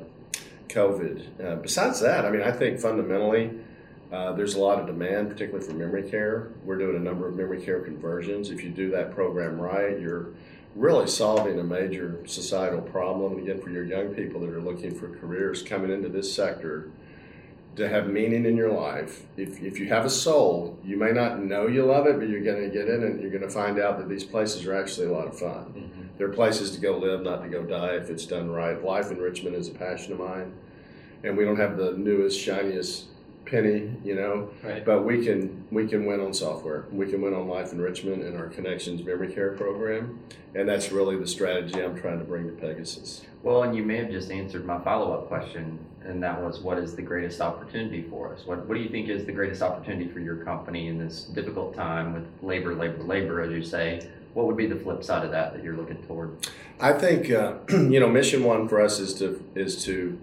COVID. 0.69 1.44
Uh, 1.44 1.56
besides 1.57 2.00
that, 2.00 2.24
I 2.24 2.31
mean, 2.31 2.42
I 2.42 2.51
think 2.51 2.80
fundamentally 2.80 3.51
uh, 4.13 4.31
there's 4.31 4.56
a 4.56 4.60
lot 4.60 4.80
of 4.80 4.88
demand, 4.88 5.30
particularly 5.30 5.65
for 5.65 5.74
memory 5.74 6.10
care. 6.10 6.51
We're 6.63 6.77
doing 6.77 6.95
a 6.95 7.00
number 7.00 7.27
of 7.27 7.36
memory 7.36 7.62
care 7.62 7.81
conversions. 7.81 8.50
If 8.50 8.63
you 8.63 8.69
do 8.69 8.89
that 8.92 9.12
program 9.12 9.59
right, 9.59 10.00
you're 10.00 10.27
really 10.74 11.07
solving 11.07 11.59
a 11.59 11.63
major 11.63 12.25
societal 12.25 12.81
problem. 12.81 13.39
Again, 13.39 13.59
for 13.59 13.71
your 13.71 13.83
young 13.83 14.16
people 14.16 14.39
that 14.39 14.50
are 14.50 14.62
looking 14.62 14.95
for 14.95 15.09
careers 15.18 15.63
coming 15.63 15.92
into 15.92 16.07
this 16.07 16.33
sector 16.33 16.92
to 17.75 17.90
have 17.90 18.08
meaning 18.08 18.46
in 18.46 18.56
your 18.56 18.72
life. 18.72 19.25
If, 19.36 19.62
if 19.62 19.80
you 19.80 19.88
have 19.88 20.06
a 20.06 20.10
soul, 20.10 20.78
you 20.84 20.98
may 20.98 21.12
not 21.12 21.44
know 21.44 21.68
you 21.68 21.86
love 21.86 22.06
it, 22.06 22.20
but 22.20 22.30
you're 22.30 22.44
going 22.44 22.62
to 22.62 22.70
get 22.70 22.88
in 22.88 23.04
and 23.04 23.20
you're 23.20 23.31
going 23.31 23.42
to 23.44 23.50
find 23.50 23.80
out 23.80 23.98
that 23.98 24.08
these 24.08 24.24
places 24.24 24.66
are 24.66 24.75
actually 24.75 25.08
a 25.08 25.12
lot 25.12 25.28
of 25.28 25.38
fun. 25.38 25.74
Mm-hmm. 25.75 26.02
They're 26.18 26.30
places 26.30 26.72
to 26.72 26.80
go 26.80 26.98
live, 26.98 27.22
not 27.22 27.42
to 27.42 27.50
go 27.50 27.64
die 27.64 27.96
if 27.96 28.10
it's 28.10 28.25
done 28.25 28.52
right. 28.52 28.84
Life 28.84 29.12
enrichment 29.12 29.56
is 29.56 29.68
a 29.68 29.72
passion 29.72 30.14
of 30.14 30.20
mine. 30.20 30.54
And 31.24 31.36
we 31.36 31.46
don't 31.46 31.58
have 31.58 31.78
the 31.78 31.94
newest, 31.94 32.40
shiniest 32.40 33.06
penny, 33.54 33.92
you 34.04 34.16
know, 34.16 34.50
right. 34.64 34.84
but 34.84 35.04
we 35.04 35.24
can 35.24 35.64
we 35.70 35.88
can 35.88 36.06
win 36.08 36.20
on 36.20 36.34
software. 36.34 36.86
We 36.92 37.06
can 37.06 37.22
win 37.22 37.36
on 37.36 37.48
life 37.48 37.72
enrichment 37.72 38.24
and 38.24 38.36
our 38.36 38.48
connections 38.48 39.06
memory 39.06 39.32
care 39.32 39.52
program, 39.52 40.20
and 40.56 40.68
that's 40.68 40.92
really 40.92 41.18
the 41.18 41.28
strategy 41.28 41.80
I'm 41.80 41.96
trying 42.00 42.18
to 42.18 42.26
bring 42.26 42.48
to 42.48 42.54
Pegasus. 42.54 43.22
Well, 43.44 43.62
and 43.62 43.76
you 43.76 43.84
may 43.84 43.98
have 43.98 44.10
just 44.10 44.32
answered 44.32 44.66
my 44.66 44.80
follow 44.80 45.14
up 45.14 45.28
question, 45.28 45.78
and 46.04 46.24
that 46.24 46.42
was, 46.42 46.62
what 46.62 46.80
is 46.80 46.96
the 46.96 47.04
greatest 47.04 47.42
opportunity 47.42 48.02
for 48.10 48.34
us? 48.34 48.44
What 48.46 48.66
What 48.66 48.74
do 48.74 48.82
you 48.82 48.90
think 48.90 49.10
is 49.10 49.24
the 49.26 49.32
greatest 49.32 49.62
opportunity 49.62 50.10
for 50.10 50.20
your 50.20 50.38
company 50.38 50.88
in 50.88 50.98
this 50.98 51.26
difficult 51.26 51.76
time 51.76 52.14
with 52.14 52.26
labor, 52.42 52.74
labor, 52.74 53.04
labor, 53.04 53.42
as 53.42 53.52
you 53.52 53.64
say? 53.64 54.10
What 54.34 54.48
would 54.48 54.58
be 54.58 54.66
the 54.66 54.78
flip 54.78 55.04
side 55.04 55.24
of 55.24 55.30
that 55.30 55.54
that 55.54 55.64
you're 55.64 55.78
looking 55.78 56.02
toward? 56.08 56.48
I 56.80 56.94
think 56.94 57.30
uh, 57.30 57.58
you 57.70 58.00
know, 58.00 58.10
mission 58.10 58.44
one 58.44 58.68
for 58.68 58.82
us 58.82 59.00
is 59.00 59.14
to 59.20 59.44
is 59.54 59.86
to 59.86 60.18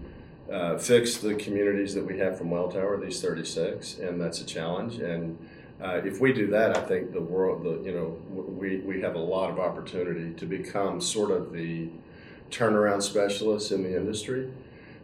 uh, 0.51 0.77
fix 0.79 1.19
the 1.19 1.35
communities 1.35 1.95
that 1.95 2.05
we 2.05 2.19
have 2.19 2.37
from 2.37 2.51
Welltower, 2.51 3.01
these 3.01 3.21
36, 3.21 3.99
and 3.99 4.21
that's 4.21 4.41
a 4.41 4.45
challenge. 4.45 4.97
And 4.97 5.39
uh, 5.83 6.01
if 6.05 6.21
we 6.21 6.33
do 6.33 6.49
that, 6.49 6.77
I 6.77 6.81
think 6.83 7.13
the 7.13 7.21
world, 7.21 7.63
the, 7.65 7.89
you 7.89 7.95
know, 7.97 8.19
we, 8.31 8.79
we 8.79 9.01
have 9.01 9.15
a 9.15 9.21
lot 9.21 9.51
of 9.51 9.59
opportunity 9.59 10.35
to 10.35 10.47
become 10.47 11.01
sort 11.01 11.31
of 11.31 11.53
the 11.53 11.89
turnaround 12.51 13.03
specialists 13.03 13.71
in 13.71 13.83
the 13.83 13.97
industry. 13.97 14.51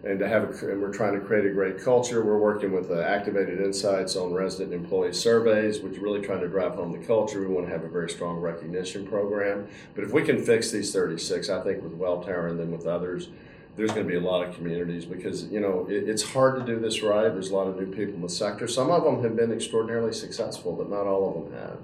And 0.04 0.18
to 0.18 0.28
have, 0.28 0.62
a, 0.62 0.70
and 0.70 0.80
we're 0.80 0.92
trying 0.92 1.14
to 1.14 1.20
create 1.20 1.46
a 1.46 1.50
great 1.50 1.82
culture. 1.82 2.24
We're 2.24 2.38
working 2.38 2.70
with 2.70 2.90
uh, 2.90 3.00
Activated 3.00 3.60
Insights 3.60 4.14
on 4.14 4.32
resident 4.32 4.72
employee 4.72 5.14
surveys, 5.14 5.80
which 5.80 5.98
really 5.98 6.20
trying 6.20 6.40
to 6.40 6.48
drive 6.48 6.74
home 6.74 6.92
the 6.92 7.04
culture. 7.04 7.40
We 7.40 7.46
want 7.46 7.66
to 7.66 7.72
have 7.72 7.82
a 7.82 7.88
very 7.88 8.10
strong 8.10 8.36
recognition 8.36 9.06
program. 9.06 9.66
But 9.94 10.04
if 10.04 10.12
we 10.12 10.22
can 10.22 10.44
fix 10.44 10.70
these 10.70 10.92
36, 10.92 11.48
I 11.48 11.62
think 11.62 11.82
with 11.82 11.98
Welltower 11.98 12.50
and 12.50 12.60
then 12.60 12.70
with 12.70 12.86
others, 12.86 13.30
there's 13.76 13.90
going 13.90 14.06
to 14.06 14.10
be 14.10 14.16
a 14.16 14.20
lot 14.20 14.46
of 14.46 14.54
communities 14.54 15.04
because 15.04 15.44
you 15.44 15.60
know 15.60 15.86
it, 15.88 16.08
it's 16.08 16.22
hard 16.22 16.58
to 16.58 16.64
do 16.64 16.80
this 16.80 17.02
right. 17.02 17.28
There's 17.28 17.50
a 17.50 17.54
lot 17.54 17.66
of 17.66 17.76
new 17.76 17.86
people 17.86 18.14
in 18.14 18.22
the 18.22 18.28
sector. 18.28 18.66
Some 18.66 18.90
of 18.90 19.04
them 19.04 19.22
have 19.22 19.36
been 19.36 19.52
extraordinarily 19.52 20.12
successful, 20.12 20.72
but 20.72 20.88
not 20.88 21.06
all 21.06 21.28
of 21.28 21.44
them 21.44 21.60
have. 21.60 21.78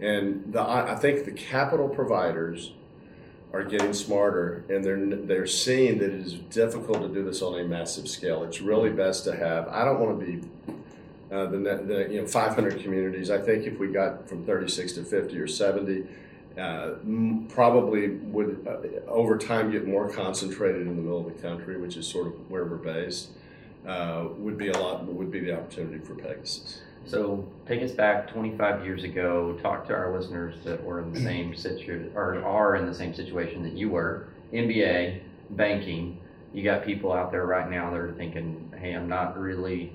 And 0.00 0.52
the, 0.52 0.62
I 0.62 0.94
think 0.96 1.24
the 1.24 1.32
capital 1.32 1.88
providers 1.88 2.72
are 3.52 3.64
getting 3.64 3.92
smarter, 3.92 4.64
and 4.68 4.84
they're 4.84 5.06
they're 5.06 5.46
seeing 5.46 5.98
that 5.98 6.10
it 6.10 6.20
is 6.20 6.34
difficult 6.34 7.02
to 7.02 7.08
do 7.08 7.24
this 7.24 7.42
on 7.42 7.58
a 7.58 7.64
massive 7.64 8.08
scale. 8.08 8.44
It's 8.44 8.60
really 8.60 8.90
best 8.90 9.24
to 9.24 9.34
have. 9.34 9.66
I 9.68 9.84
don't 9.84 9.98
want 9.98 10.20
to 10.20 10.26
be 10.26 10.48
uh, 11.32 11.46
the, 11.46 11.58
the 11.58 12.08
you 12.10 12.20
know 12.20 12.26
500 12.26 12.82
communities. 12.82 13.30
I 13.30 13.38
think 13.38 13.66
if 13.66 13.78
we 13.78 13.88
got 13.88 14.28
from 14.28 14.44
36 14.44 14.92
to 14.92 15.04
50 15.04 15.38
or 15.38 15.46
70 15.46 16.06
uh, 16.58 16.90
probably 17.48 18.08
would 18.08 18.66
uh, 18.66 19.10
over 19.10 19.38
time 19.38 19.70
get 19.70 19.86
more 19.86 20.08
concentrated 20.08 20.82
in 20.82 20.96
the 20.96 21.02
middle 21.02 21.26
of 21.26 21.34
the 21.34 21.42
country, 21.42 21.76
which 21.76 21.96
is 21.96 22.06
sort 22.06 22.26
of 22.26 22.50
where 22.50 22.64
we're 22.64 22.76
based. 22.76 23.30
Uh, 23.86 24.28
would 24.36 24.58
be 24.58 24.68
a 24.68 24.76
lot 24.76 25.04
would 25.06 25.30
be 25.30 25.40
the 25.40 25.56
opportunity 25.56 26.04
for 26.04 26.14
Pegasus. 26.14 26.82
So 27.06 27.48
take 27.66 27.82
us 27.82 27.92
back 27.92 28.30
25 28.30 28.84
years 28.84 29.04
ago. 29.04 29.58
Talk 29.62 29.86
to 29.88 29.94
our 29.94 30.14
listeners 30.14 30.56
that 30.64 30.84
were 30.84 31.00
in 31.00 31.12
the 31.14 31.20
same 31.20 31.54
situation 31.56 32.12
or 32.14 32.44
are 32.44 32.76
in 32.76 32.86
the 32.86 32.94
same 32.94 33.14
situation 33.14 33.62
that 33.62 33.72
you 33.72 33.88
were. 33.88 34.28
MBA, 34.52 35.20
banking. 35.50 36.20
You 36.52 36.62
got 36.62 36.84
people 36.84 37.12
out 37.12 37.30
there 37.30 37.46
right 37.46 37.70
now 37.70 37.90
that 37.90 38.00
are 38.00 38.12
thinking, 38.12 38.72
"Hey, 38.78 38.92
I'm 38.92 39.08
not 39.08 39.38
really 39.38 39.92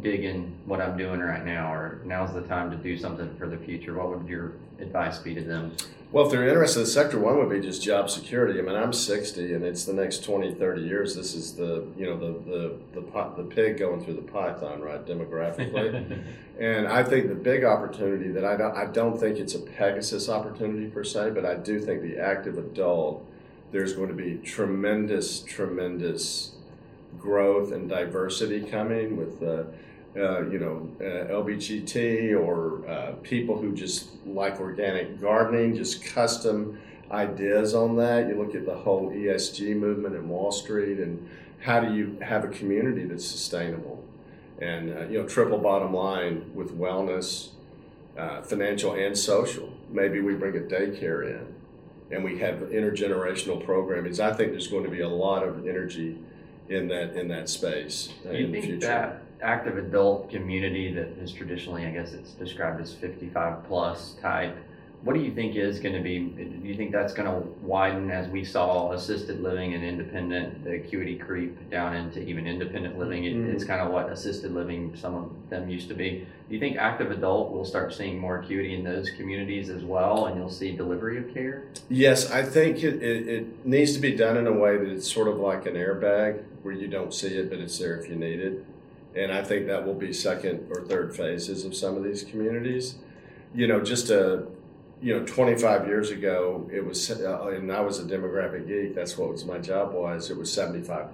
digging 0.00 0.56
what 0.66 0.80
I'm 0.80 0.96
doing 0.96 1.20
right 1.20 1.44
now, 1.44 1.72
or 1.72 2.00
now's 2.04 2.34
the 2.34 2.42
time 2.42 2.70
to 2.70 2.76
do 2.76 2.96
something 2.96 3.34
for 3.36 3.48
the 3.48 3.56
future? 3.56 3.94
What 3.94 4.10
would 4.10 4.28
your 4.28 4.52
advice 4.80 5.18
be 5.18 5.34
to 5.34 5.42
them? 5.42 5.72
Well, 6.10 6.24
if 6.24 6.32
they're 6.32 6.48
interested 6.48 6.80
in 6.80 6.84
the 6.86 6.90
sector 6.90 7.18
one 7.18 7.36
would 7.36 7.50
be 7.50 7.60
just 7.60 7.82
job 7.82 8.08
security. 8.08 8.58
I 8.58 8.62
mean, 8.62 8.74
I'm 8.74 8.94
60 8.94 9.52
and 9.52 9.62
it's 9.62 9.84
the 9.84 9.92
next 9.92 10.24
20, 10.24 10.54
30 10.54 10.82
years. 10.82 11.14
This 11.14 11.34
is 11.34 11.54
the, 11.54 11.86
you 11.98 12.06
know, 12.06 12.16
the, 12.16 12.50
the, 12.50 12.78
the, 12.94 13.02
pot, 13.02 13.36
the 13.36 13.42
pig 13.42 13.78
going 13.78 14.02
through 14.02 14.14
the 14.14 14.22
python, 14.22 14.80
right, 14.80 15.04
demographically. 15.04 16.22
and 16.58 16.88
I 16.88 17.02
think 17.04 17.28
the 17.28 17.34
big 17.34 17.62
opportunity 17.64 18.30
that 18.30 18.44
I 18.44 18.56
don't, 18.56 18.74
I 18.74 18.86
don't 18.86 19.20
think 19.20 19.38
it's 19.38 19.54
a 19.54 19.58
Pegasus 19.58 20.30
opportunity 20.30 20.86
per 20.86 21.04
se, 21.04 21.30
but 21.30 21.44
I 21.44 21.56
do 21.56 21.78
think 21.78 22.00
the 22.00 22.16
active 22.16 22.56
adult, 22.56 23.26
there's 23.70 23.92
going 23.92 24.08
to 24.08 24.14
be 24.14 24.38
tremendous, 24.38 25.40
tremendous 25.40 26.52
growth 27.18 27.72
and 27.72 27.88
diversity 27.88 28.60
coming 28.60 29.16
with 29.16 29.40
the, 29.40 29.66
uh, 30.16 30.42
you 30.48 30.58
know, 30.58 30.88
uh, 31.00 31.32
LBGT 31.32 32.38
or 32.38 32.86
uh, 32.88 33.12
people 33.22 33.56
who 33.60 33.74
just 33.74 34.08
like 34.26 34.60
organic 34.60 35.20
gardening, 35.20 35.74
just 35.74 36.04
custom 36.04 36.78
ideas 37.10 37.74
on 37.74 37.96
that. 37.96 38.28
You 38.28 38.36
look 38.36 38.54
at 38.54 38.66
the 38.66 38.74
whole 38.74 39.10
ESG 39.10 39.76
movement 39.76 40.14
in 40.14 40.28
Wall 40.28 40.52
Street, 40.52 40.98
and 40.98 41.28
how 41.60 41.80
do 41.80 41.94
you 41.94 42.18
have 42.20 42.44
a 42.44 42.48
community 42.48 43.04
that's 43.04 43.26
sustainable? 43.26 44.04
And 44.60 44.96
uh, 44.96 45.00
you 45.02 45.18
know, 45.18 45.26
triple 45.26 45.58
bottom 45.58 45.94
line 45.94 46.50
with 46.54 46.76
wellness, 46.76 47.50
uh, 48.16 48.42
financial 48.42 48.94
and 48.94 49.16
social. 49.16 49.72
Maybe 49.90 50.20
we 50.20 50.34
bring 50.34 50.56
a 50.56 50.60
daycare 50.60 51.24
in, 51.24 51.54
and 52.10 52.24
we 52.24 52.38
have 52.38 52.56
intergenerational 52.56 53.64
programming. 53.64 54.20
I 54.20 54.32
think 54.32 54.50
there's 54.50 54.66
going 54.66 54.84
to 54.84 54.90
be 54.90 55.00
a 55.00 55.08
lot 55.08 55.44
of 55.44 55.66
energy 55.66 56.18
in 56.68 56.88
that 56.88 57.16
in 57.16 57.28
that 57.28 57.48
space 57.48 58.10
uh, 58.26 58.30
in 58.30 58.52
the 58.52 58.60
future. 58.60 58.86
That 58.86 59.22
active 59.40 59.78
adult 59.78 60.30
community 60.30 60.92
that 60.92 61.08
is 61.18 61.32
traditionally, 61.32 61.86
I 61.86 61.90
guess 61.90 62.12
it's 62.12 62.32
described 62.32 62.80
as 62.80 62.92
55 62.92 63.64
plus 63.64 64.14
type, 64.20 64.56
what 65.02 65.14
do 65.14 65.20
you 65.20 65.32
think 65.32 65.54
is 65.54 65.78
going 65.78 65.94
to 65.94 66.00
be? 66.00 66.18
Do 66.18 66.66
you 66.66 66.74
think 66.74 66.90
that's 66.90 67.12
going 67.12 67.30
to 67.30 67.48
widen 67.62 68.10
as 68.10 68.26
we 68.28 68.44
saw 68.44 68.92
assisted 68.92 69.40
living 69.40 69.74
and 69.74 69.84
independent, 69.84 70.64
the 70.64 70.72
acuity 70.72 71.16
creep 71.16 71.70
down 71.70 71.94
into 71.94 72.20
even 72.20 72.48
independent 72.48 72.98
living? 72.98 73.24
It, 73.24 73.34
mm-hmm. 73.34 73.52
It's 73.52 73.64
kind 73.64 73.80
of 73.80 73.92
what 73.92 74.10
assisted 74.10 74.52
living, 74.52 74.96
some 74.96 75.14
of 75.14 75.30
them 75.50 75.68
used 75.68 75.88
to 75.88 75.94
be. 75.94 76.26
Do 76.48 76.54
you 76.54 76.58
think 76.58 76.78
active 76.78 77.12
adult 77.12 77.52
will 77.52 77.64
start 77.64 77.94
seeing 77.94 78.18
more 78.18 78.40
acuity 78.40 78.74
in 78.74 78.82
those 78.82 79.08
communities 79.10 79.70
as 79.70 79.84
well, 79.84 80.26
and 80.26 80.36
you'll 80.36 80.50
see 80.50 80.72
delivery 80.72 81.18
of 81.18 81.32
care? 81.32 81.68
Yes, 81.88 82.30
I 82.32 82.42
think 82.42 82.82
it, 82.82 83.00
it, 83.00 83.28
it 83.28 83.66
needs 83.66 83.92
to 83.94 84.00
be 84.00 84.16
done 84.16 84.36
in 84.36 84.48
a 84.48 84.52
way 84.52 84.78
that 84.78 84.88
it's 84.88 85.10
sort 85.10 85.28
of 85.28 85.36
like 85.36 85.66
an 85.66 85.74
airbag 85.74 86.42
where 86.62 86.74
you 86.74 86.88
don't 86.88 87.14
see 87.14 87.28
it, 87.28 87.50
but 87.50 87.60
it's 87.60 87.78
there 87.78 87.96
if 87.96 88.08
you 88.08 88.16
need 88.16 88.40
it. 88.40 88.64
And 89.14 89.32
I 89.32 89.44
think 89.44 89.68
that 89.68 89.86
will 89.86 89.94
be 89.94 90.12
second 90.12 90.66
or 90.70 90.82
third 90.82 91.16
phases 91.16 91.64
of 91.64 91.76
some 91.76 91.96
of 91.96 92.02
these 92.02 92.24
communities. 92.24 92.96
You 93.54 93.66
know, 93.66 93.80
just 93.80 94.10
a, 94.10 94.46
you 95.00 95.18
know, 95.18 95.24
25 95.24 95.86
years 95.86 96.10
ago, 96.10 96.68
it 96.72 96.84
was, 96.84 97.10
uh, 97.10 97.48
and 97.48 97.72
I 97.72 97.80
was 97.80 97.98
a 97.98 98.04
demographic 98.04 98.66
geek. 98.66 98.94
That's 98.94 99.16
what 99.16 99.30
was 99.30 99.44
my 99.44 99.58
job 99.58 99.92
was. 99.92 100.30
It 100.30 100.36
was 100.36 100.52
75. 100.52 101.06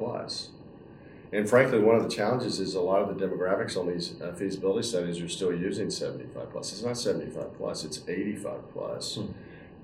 And 1.32 1.48
frankly, 1.48 1.80
one 1.80 1.96
of 1.96 2.02
the 2.02 2.08
challenges 2.08 2.60
is 2.60 2.74
a 2.74 2.80
lot 2.80 3.02
of 3.02 3.18
the 3.18 3.26
demographics 3.26 3.76
on 3.76 3.88
these 3.88 4.20
uh, 4.22 4.32
feasibility 4.32 4.86
studies 4.86 5.20
are 5.20 5.28
still 5.28 5.52
using 5.52 5.90
75 5.90 6.50
plus. 6.50 6.72
It's 6.72 6.82
not 6.82 6.96
75 6.96 7.56
plus, 7.56 7.84
it's 7.84 8.02
85 8.08 8.72
plus. 8.72 9.16
Hmm. 9.16 9.26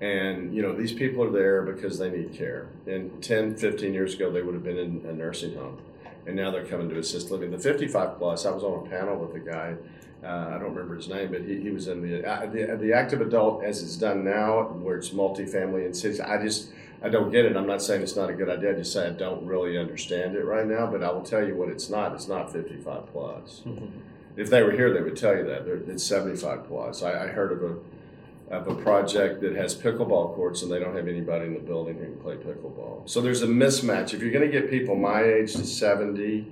And, 0.03 0.55
you 0.55 0.63
know, 0.63 0.75
these 0.75 0.93
people 0.93 1.23
are 1.23 1.31
there 1.31 1.61
because 1.61 1.99
they 1.99 2.09
need 2.09 2.33
care. 2.33 2.69
And 2.87 3.21
10, 3.21 3.57
15 3.57 3.93
years 3.93 4.15
ago, 4.15 4.31
they 4.31 4.41
would 4.41 4.55
have 4.55 4.63
been 4.63 4.79
in 4.79 5.05
a 5.07 5.13
nursing 5.13 5.55
home 5.55 5.77
and 6.25 6.35
now 6.35 6.51
they're 6.51 6.65
coming 6.65 6.89
to 6.89 6.99
assist 6.99 7.31
living. 7.31 7.51
The 7.51 7.57
55 7.57 8.17
plus, 8.17 8.45
I 8.45 8.51
was 8.51 8.63
on 8.63 8.85
a 8.85 8.89
panel 8.89 9.17
with 9.17 9.35
a 9.35 9.39
guy, 9.39 9.75
uh, 10.23 10.27
I 10.27 10.59
don't 10.59 10.73
remember 10.73 10.95
his 10.95 11.07
name, 11.07 11.31
but 11.31 11.41
he, 11.41 11.59
he 11.59 11.71
was 11.71 11.87
in 11.87 12.01
the, 12.01 12.27
uh, 12.27 12.45
the, 12.45 12.77
the 12.79 12.93
active 12.93 13.21
adult 13.21 13.63
as 13.63 13.81
it's 13.81 13.95
done 13.95 14.23
now, 14.23 14.63
where 14.63 14.97
it's 14.97 15.09
multifamily 15.09 15.85
and 15.85 15.95
cities. 15.95 16.19
I 16.19 16.41
just 16.41 16.69
I 17.03 17.09
don't 17.09 17.31
get 17.31 17.45
it. 17.45 17.57
I'm 17.57 17.65
not 17.65 17.81
saying 17.81 18.03
it's 18.03 18.15
not 18.15 18.29
a 18.29 18.33
good 18.33 18.49
idea. 18.49 18.71
I 18.71 18.73
just 18.73 18.93
say 18.93 19.07
I 19.07 19.11
don't 19.11 19.45
really 19.45 19.77
understand 19.77 20.35
it 20.35 20.45
right 20.45 20.67
now. 20.67 20.85
But 20.85 21.03
I 21.03 21.11
will 21.11 21.23
tell 21.23 21.45
you 21.45 21.55
what 21.55 21.69
it's 21.69 21.89
not. 21.89 22.13
It's 22.13 22.27
not 22.27 22.53
55 22.53 23.11
plus. 23.11 23.61
Mm-hmm. 23.65 23.87
If 24.37 24.49
they 24.49 24.61
were 24.61 24.71
here, 24.71 24.93
they 24.93 25.01
would 25.01 25.17
tell 25.17 25.35
you 25.35 25.43
that 25.45 25.67
it's 25.89 26.03
75 26.03 26.67
plus. 26.67 27.01
I, 27.01 27.23
I 27.23 27.27
heard 27.27 27.51
of 27.51 27.63
a 27.63 27.77
of 28.55 28.67
a 28.67 28.75
project 28.75 29.39
that 29.41 29.55
has 29.55 29.73
pickleball 29.73 30.35
courts 30.35 30.61
and 30.61 30.69
they 30.69 30.77
don't 30.77 30.93
have 30.93 31.07
anybody 31.07 31.45
in 31.45 31.53
the 31.53 31.59
building 31.59 31.97
who 31.97 32.03
can 32.03 32.17
play 32.17 32.35
pickleball. 32.35 33.09
So 33.09 33.21
there's 33.21 33.41
a 33.41 33.47
mismatch. 33.47 34.13
If 34.13 34.21
you're 34.21 34.31
going 34.31 34.45
to 34.45 34.51
get 34.51 34.69
people 34.69 34.95
my 34.97 35.23
age 35.23 35.53
to 35.53 35.65
70, 35.65 36.51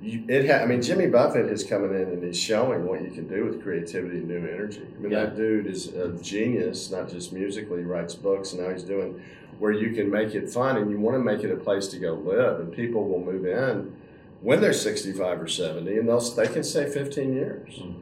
you, 0.00 0.24
it 0.28 0.48
ha- 0.48 0.62
I 0.62 0.66
mean, 0.66 0.82
Jimmy 0.82 1.06
Buffett 1.06 1.46
is 1.46 1.64
coming 1.64 1.90
in 1.90 2.08
and 2.08 2.22
he's 2.22 2.38
showing 2.38 2.86
what 2.86 3.02
you 3.02 3.10
can 3.10 3.26
do 3.26 3.44
with 3.44 3.62
creativity 3.62 4.18
and 4.18 4.28
new 4.28 4.46
energy. 4.46 4.86
I 4.96 5.00
mean, 5.00 5.12
yeah. 5.12 5.24
that 5.24 5.36
dude 5.36 5.66
is 5.66 5.88
a 5.88 6.12
genius, 6.22 6.90
not 6.90 7.08
just 7.08 7.32
musically, 7.32 7.78
he 7.78 7.84
writes 7.84 8.14
books, 8.14 8.52
and 8.52 8.62
now 8.62 8.70
he's 8.70 8.84
doing 8.84 9.20
where 9.58 9.72
you 9.72 9.92
can 9.94 10.10
make 10.10 10.34
it 10.34 10.48
fun 10.48 10.76
and 10.76 10.90
you 10.90 10.98
want 10.98 11.16
to 11.16 11.22
make 11.22 11.42
it 11.42 11.50
a 11.50 11.56
place 11.56 11.88
to 11.88 11.98
go 11.98 12.14
live, 12.14 12.60
and 12.60 12.72
people 12.72 13.08
will 13.08 13.20
move 13.24 13.44
in 13.44 13.94
when 14.40 14.60
they're 14.60 14.72
65 14.72 15.42
or 15.42 15.48
70, 15.48 15.98
and 15.98 16.08
they'll, 16.08 16.20
they 16.20 16.46
can 16.46 16.62
stay 16.62 16.88
15 16.88 17.32
years. 17.32 17.78
Hmm. 17.78 17.92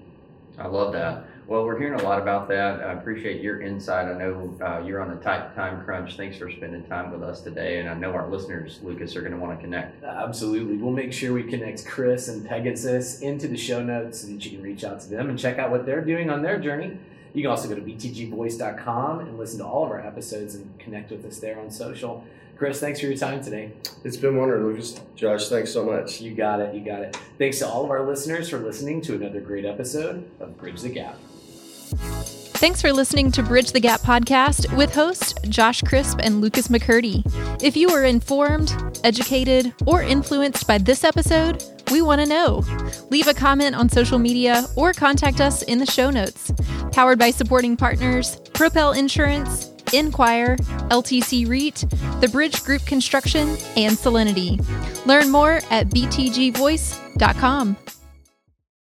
I 0.59 0.67
love 0.67 0.93
that. 0.93 1.27
Well, 1.49 1.65
we're 1.65 1.79
hearing 1.79 2.01
a 2.01 2.03
lot 2.03 2.21
about 2.21 2.49
that. 2.49 2.81
I 2.81 2.93
appreciate 2.95 3.41
your 3.41 3.61
insight. 3.61 4.09
I 4.09 4.19
know 4.19 4.53
uh, 4.61 4.81
you're 4.85 5.01
on 5.01 5.13
a 5.13 5.17
tight 5.17 5.55
time 5.55 5.85
crunch. 5.85 6.17
Thanks 6.17 6.39
for 6.39 6.51
spending 6.51 6.83
time 6.85 7.13
with 7.13 7.23
us 7.23 7.41
today. 7.41 7.79
And 7.79 7.89
I 7.89 7.95
know 7.95 8.13
our 8.15 8.29
listeners, 8.29 8.81
Lucas, 8.83 9.15
are 9.15 9.21
going 9.21 9.33
to 9.33 9.39
want 9.39 9.57
to 9.57 9.63
connect. 9.63 10.03
Absolutely. 10.03 10.77
We'll 10.77 10.93
make 10.93 11.13
sure 11.13 11.33
we 11.33 11.45
connect 11.45 11.87
Chris 11.87 12.27
and 12.27 12.45
Pegasus 12.45 13.21
into 13.21 13.47
the 13.47 13.57
show 13.57 13.81
notes 13.81 14.23
so 14.23 14.27
that 14.27 14.45
you 14.45 14.51
can 14.51 14.63
reach 14.63 14.83
out 14.83 15.01
to 15.03 15.09
them 15.09 15.31
and 15.31 15.39
check 15.39 15.61
out 15.61 15.71
what 15.71 15.87
they're 15.87 16.05
doing 16.05 16.31
on 16.31 16.43
their 16.43 16.59
journey. 16.59 16.99
You 17.33 17.43
can 17.43 17.51
also 17.53 17.69
go 17.69 17.77
to 17.77 17.81
btgvoice.com 17.81 19.21
and 19.21 19.39
listen 19.39 19.61
to 19.61 19.67
all 19.67 19.85
of 19.85 19.93
our 19.93 20.01
episodes 20.01 20.57
and 20.57 20.77
connect 20.81 21.13
with 21.13 21.25
us 21.25 21.39
there 21.39 21.61
on 21.61 21.71
social. 21.71 22.25
Chris, 22.57 22.81
thanks 22.81 22.99
for 22.99 23.07
your 23.07 23.17
time 23.17 23.41
today. 23.45 23.71
It's 24.03 24.17
been 24.17 24.37
wonderful, 24.37 24.67
Lucas. 24.67 25.01
Josh, 25.15 25.49
thanks 25.49 25.71
so 25.71 25.85
much. 25.85 26.21
You 26.21 26.35
got 26.35 26.59
it. 26.59 26.75
You 26.75 26.81
got 26.81 27.03
it. 27.03 27.17
Thanks 27.39 27.61
to 27.61 27.69
all 27.69 27.85
of 27.85 27.91
our 27.91 28.05
listeners 28.05 28.49
for 28.49 28.59
listening 28.59 29.01
to 29.03 29.15
another 29.15 29.41
great 29.41 29.65
episode 29.65 30.29
of 30.41 30.59
Bridge 30.59 30.81
the 30.81 30.89
Gap. 30.89 31.17
Thanks 32.57 32.81
for 32.81 32.93
listening 32.93 33.31
to 33.33 33.43
Bridge 33.43 33.73
the 33.73 33.81
Gap 33.81 34.01
podcast 34.01 34.75
with 34.77 34.95
hosts 34.95 35.35
Josh 35.49 35.83
Crisp 35.83 36.21
and 36.23 36.41
Lucas 36.41 36.69
McCurdy. 36.69 37.23
If 37.63 37.77
you 37.77 37.89
were 37.89 38.05
informed, 38.05 38.75
educated, 39.05 39.75
or 39.87 40.03
influenced 40.03 40.67
by 40.67 40.79
this 40.79 41.05
episode, 41.05 41.63
we 41.91 42.01
want 42.03 42.23
to 42.23 42.27
know. 42.27 42.65
Leave 43.11 43.29
a 43.29 43.35
comment 43.35 43.77
on 43.77 43.89
social 43.89 44.19
media 44.19 44.65
or 44.75 44.93
contact 44.93 45.41
us 45.41 45.63
in 45.63 45.79
the 45.79 45.87
show 45.87 46.11
notes. 46.11 46.51
Powered 46.93 47.19
by 47.19 47.31
supporting 47.31 47.77
partners 47.77 48.41
Propel 48.55 48.93
Insurance, 48.93 49.71
Enquire, 49.93 50.57
LTC 50.91 51.49
REIT, 51.49 51.85
The 52.21 52.29
Bridge 52.29 52.65
Group 52.65 52.85
Construction, 52.87 53.51
and 53.77 53.97
Solinity. 53.97 54.65
Learn 55.07 55.31
more 55.31 55.61
at 55.71 55.89
btgvoice.com. 55.91 57.77